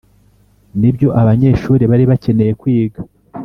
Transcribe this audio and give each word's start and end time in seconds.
Ni 0.79 0.89
byo 0.95 1.07
abanyeshuri 1.21 1.83
bari 1.91 2.05
bakeneye 2.11 2.51
kwiga 2.61 2.99